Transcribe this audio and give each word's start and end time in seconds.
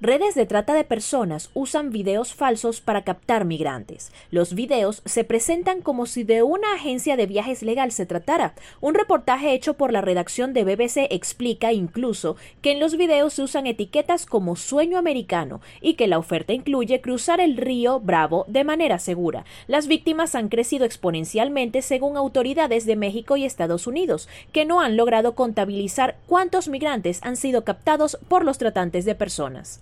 Redes 0.00 0.34
de 0.34 0.44
trata 0.44 0.74
de 0.74 0.82
personas 0.82 1.50
usan 1.54 1.90
videos 1.90 2.34
falsos 2.34 2.80
para 2.80 3.04
captar 3.04 3.44
migrantes. 3.44 4.12
Los 4.32 4.52
videos 4.52 5.02
se 5.04 5.22
presentan 5.22 5.82
como 5.82 6.06
si 6.06 6.24
de 6.24 6.42
una 6.42 6.74
agencia 6.74 7.16
de 7.16 7.26
viajes 7.26 7.62
legal 7.62 7.92
se 7.92 8.04
tratara. 8.04 8.54
Un 8.80 8.94
reportaje 8.94 9.54
hecho 9.54 9.74
por 9.74 9.92
la 9.92 10.00
redacción 10.00 10.52
de 10.52 10.64
BBC 10.64 11.06
explica 11.10 11.72
incluso 11.72 12.36
que 12.60 12.72
en 12.72 12.80
los 12.80 12.96
videos 12.96 13.34
se 13.34 13.42
usan 13.42 13.68
etiquetas 13.68 14.26
como 14.26 14.56
sueño 14.56 14.98
americano 14.98 15.60
y 15.80 15.94
que 15.94 16.08
la 16.08 16.18
oferta 16.18 16.52
incluye 16.52 17.00
cruzar 17.00 17.40
el 17.40 17.56
río 17.56 18.00
Bravo 18.00 18.44
de 18.48 18.64
manera 18.64 18.98
segura. 18.98 19.44
Las 19.68 19.86
víctimas 19.86 20.34
han 20.34 20.48
crecido 20.48 20.84
exponencialmente 20.84 21.82
según 21.82 22.16
autoridades 22.16 22.84
de 22.84 22.96
México 22.96 23.36
y 23.36 23.44
Estados 23.44 23.86
Unidos, 23.86 24.28
que 24.52 24.64
no 24.64 24.80
han 24.80 24.96
logrado 24.96 25.36
contabilizar 25.36 26.16
cuántos 26.26 26.68
migrantes 26.68 27.20
han 27.22 27.36
sido 27.36 27.64
captados 27.64 28.18
por 28.28 28.44
los 28.44 28.58
tratantes 28.58 29.04
de 29.04 29.14
personas. 29.14 29.80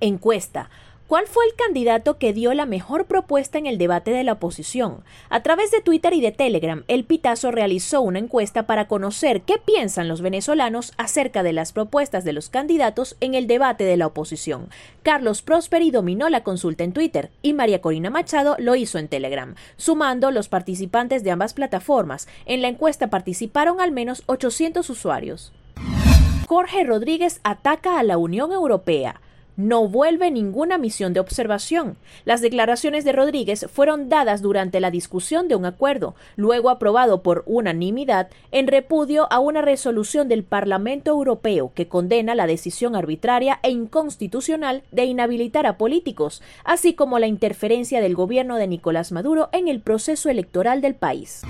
Encuesta. 0.00 0.70
¿Cuál 1.06 1.26
fue 1.26 1.44
el 1.44 1.54
candidato 1.56 2.18
que 2.18 2.32
dio 2.32 2.54
la 2.54 2.64
mejor 2.64 3.06
propuesta 3.06 3.58
en 3.58 3.66
el 3.66 3.76
debate 3.76 4.12
de 4.12 4.24
la 4.24 4.34
oposición? 4.34 5.02
A 5.28 5.42
través 5.42 5.70
de 5.72 5.82
Twitter 5.82 6.14
y 6.14 6.20
de 6.20 6.30
Telegram, 6.30 6.84
El 6.88 7.04
Pitazo 7.04 7.50
realizó 7.50 8.00
una 8.00 8.20
encuesta 8.20 8.64
para 8.64 8.86
conocer 8.86 9.42
qué 9.42 9.58
piensan 9.58 10.08
los 10.08 10.22
venezolanos 10.22 10.94
acerca 10.96 11.42
de 11.42 11.52
las 11.52 11.72
propuestas 11.72 12.24
de 12.24 12.32
los 12.32 12.48
candidatos 12.48 13.16
en 13.20 13.34
el 13.34 13.46
debate 13.46 13.84
de 13.84 13.96
la 13.96 14.06
oposición. 14.06 14.68
Carlos 15.02 15.42
Prosperi 15.42 15.90
dominó 15.90 16.28
la 16.30 16.44
consulta 16.44 16.84
en 16.84 16.92
Twitter 16.92 17.30
y 17.42 17.52
María 17.52 17.82
Corina 17.82 18.08
Machado 18.08 18.54
lo 18.58 18.76
hizo 18.76 18.98
en 18.98 19.08
Telegram. 19.08 19.56
Sumando 19.76 20.30
los 20.30 20.48
participantes 20.48 21.24
de 21.24 21.32
ambas 21.32 21.52
plataformas, 21.52 22.28
en 22.46 22.62
la 22.62 22.68
encuesta 22.68 23.10
participaron 23.10 23.80
al 23.80 23.90
menos 23.90 24.22
800 24.26 24.88
usuarios. 24.88 25.52
Jorge 26.46 26.84
Rodríguez 26.84 27.40
ataca 27.42 27.98
a 27.98 28.04
la 28.04 28.16
Unión 28.16 28.52
Europea 28.52 29.20
no 29.60 29.86
vuelve 29.88 30.30
ninguna 30.30 30.78
misión 30.78 31.12
de 31.12 31.20
observación. 31.20 31.96
Las 32.24 32.40
declaraciones 32.40 33.04
de 33.04 33.12
Rodríguez 33.12 33.66
fueron 33.72 34.08
dadas 34.08 34.42
durante 34.42 34.80
la 34.80 34.90
discusión 34.90 35.48
de 35.48 35.56
un 35.56 35.66
acuerdo, 35.66 36.14
luego 36.36 36.70
aprobado 36.70 37.22
por 37.22 37.44
unanimidad, 37.46 38.28
en 38.52 38.66
repudio 38.66 39.26
a 39.30 39.38
una 39.38 39.62
resolución 39.62 40.28
del 40.28 40.44
Parlamento 40.44 41.10
Europeo 41.10 41.72
que 41.74 41.88
condena 41.88 42.34
la 42.34 42.46
decisión 42.46 42.96
arbitraria 42.96 43.60
e 43.62 43.70
inconstitucional 43.70 44.82
de 44.90 45.04
inhabilitar 45.04 45.66
a 45.66 45.76
políticos, 45.76 46.42
así 46.64 46.94
como 46.94 47.18
la 47.18 47.26
interferencia 47.26 48.00
del 48.00 48.14
gobierno 48.14 48.56
de 48.56 48.66
Nicolás 48.66 49.12
Maduro 49.12 49.48
en 49.52 49.68
el 49.68 49.80
proceso 49.80 50.28
electoral 50.30 50.80
del 50.80 50.94
país. 50.94 51.42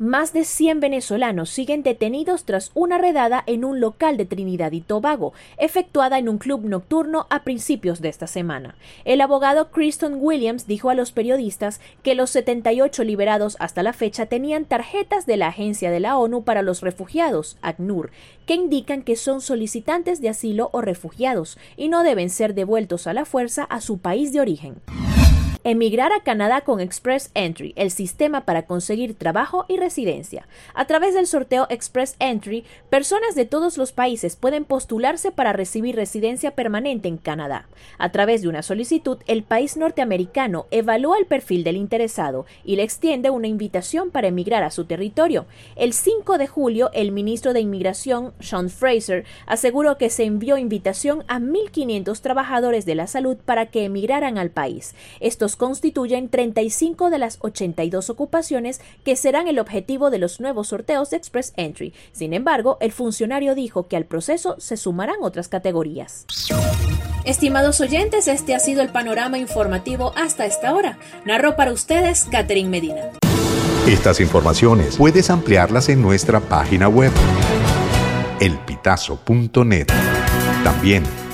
Más 0.00 0.32
de 0.32 0.44
100 0.44 0.78
venezolanos 0.78 1.50
siguen 1.50 1.82
detenidos 1.82 2.44
tras 2.44 2.70
una 2.74 2.98
redada 2.98 3.42
en 3.46 3.64
un 3.64 3.80
local 3.80 4.16
de 4.16 4.26
Trinidad 4.26 4.70
y 4.70 4.80
Tobago, 4.80 5.32
efectuada 5.56 6.20
en 6.20 6.28
un 6.28 6.38
club 6.38 6.64
nocturno 6.64 7.26
a 7.30 7.42
principios 7.42 8.00
de 8.00 8.08
esta 8.08 8.28
semana. 8.28 8.76
El 9.04 9.20
abogado 9.20 9.72
Kristen 9.72 10.18
Williams 10.20 10.68
dijo 10.68 10.88
a 10.88 10.94
los 10.94 11.10
periodistas 11.10 11.80
que 12.04 12.14
los 12.14 12.30
78 12.30 13.02
liberados 13.02 13.56
hasta 13.58 13.82
la 13.82 13.92
fecha 13.92 14.26
tenían 14.26 14.66
tarjetas 14.66 15.26
de 15.26 15.36
la 15.36 15.48
Agencia 15.48 15.90
de 15.90 15.98
la 15.98 16.16
ONU 16.16 16.44
para 16.44 16.62
los 16.62 16.80
Refugiados, 16.80 17.56
ACNUR, 17.60 18.12
que 18.46 18.54
indican 18.54 19.02
que 19.02 19.16
son 19.16 19.40
solicitantes 19.40 20.20
de 20.20 20.28
asilo 20.28 20.70
o 20.72 20.80
refugiados 20.80 21.58
y 21.76 21.88
no 21.88 22.04
deben 22.04 22.30
ser 22.30 22.54
devueltos 22.54 23.08
a 23.08 23.14
la 23.14 23.24
fuerza 23.24 23.64
a 23.64 23.80
su 23.80 23.98
país 23.98 24.32
de 24.32 24.42
origen. 24.42 24.76
Emigrar 25.70 26.14
a 26.14 26.20
Canadá 26.20 26.62
con 26.62 26.80
Express 26.80 27.30
Entry, 27.34 27.74
el 27.76 27.90
sistema 27.90 28.46
para 28.46 28.62
conseguir 28.62 29.12
trabajo 29.12 29.66
y 29.68 29.76
residencia. 29.76 30.48
A 30.72 30.86
través 30.86 31.12
del 31.12 31.26
sorteo 31.26 31.66
Express 31.68 32.16
Entry, 32.20 32.64
personas 32.88 33.34
de 33.34 33.44
todos 33.44 33.76
los 33.76 33.92
países 33.92 34.34
pueden 34.34 34.64
postularse 34.64 35.30
para 35.30 35.52
recibir 35.52 35.94
residencia 35.94 36.52
permanente 36.52 37.08
en 37.08 37.18
Canadá. 37.18 37.68
A 37.98 38.10
través 38.12 38.40
de 38.40 38.48
una 38.48 38.62
solicitud, 38.62 39.18
el 39.26 39.42
país 39.42 39.76
norteamericano 39.76 40.64
evalúa 40.70 41.18
el 41.18 41.26
perfil 41.26 41.64
del 41.64 41.76
interesado 41.76 42.46
y 42.64 42.76
le 42.76 42.82
extiende 42.82 43.28
una 43.28 43.48
invitación 43.48 44.10
para 44.10 44.28
emigrar 44.28 44.62
a 44.62 44.70
su 44.70 44.86
territorio. 44.86 45.44
El 45.76 45.92
5 45.92 46.38
de 46.38 46.46
julio, 46.46 46.88
el 46.94 47.12
ministro 47.12 47.52
de 47.52 47.60
Inmigración, 47.60 48.32
Sean 48.40 48.70
Fraser, 48.70 49.26
aseguró 49.44 49.98
que 49.98 50.08
se 50.08 50.24
envió 50.24 50.56
invitación 50.56 51.24
a 51.28 51.38
1.500 51.38 52.22
trabajadores 52.22 52.86
de 52.86 52.94
la 52.94 53.06
salud 53.06 53.36
para 53.36 53.66
que 53.66 53.84
emigraran 53.84 54.38
al 54.38 54.48
país. 54.48 54.94
Estos 55.20 55.57
constituyen 55.58 56.30
35 56.30 57.10
de 57.10 57.18
las 57.18 57.36
82 57.42 58.08
ocupaciones 58.08 58.80
que 59.04 59.16
serán 59.16 59.48
el 59.48 59.58
objetivo 59.58 60.08
de 60.08 60.18
los 60.18 60.40
nuevos 60.40 60.68
sorteos 60.68 61.10
de 61.10 61.18
Express 61.18 61.52
Entry. 61.56 61.92
Sin 62.12 62.32
embargo, 62.32 62.78
el 62.80 62.92
funcionario 62.92 63.54
dijo 63.54 63.88
que 63.88 63.96
al 63.96 64.06
proceso 64.06 64.56
se 64.58 64.78
sumarán 64.78 65.16
otras 65.20 65.48
categorías. 65.48 66.24
Estimados 67.24 67.82
oyentes, 67.82 68.26
este 68.28 68.54
ha 68.54 68.58
sido 68.58 68.80
el 68.80 68.88
panorama 68.88 69.36
informativo 69.36 70.12
hasta 70.16 70.46
esta 70.46 70.74
hora. 70.74 70.98
Narró 71.26 71.56
para 71.56 71.72
ustedes 71.72 72.24
Catherine 72.30 72.70
Medina. 72.70 73.10
Estas 73.86 74.20
informaciones 74.20 74.96
puedes 74.96 75.28
ampliarlas 75.28 75.88
en 75.88 76.00
nuestra 76.00 76.40
página 76.40 76.88
web 76.88 77.12
elpitazo.net. 78.40 79.88
También 80.62 81.02